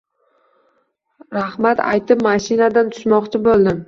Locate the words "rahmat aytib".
1.37-2.23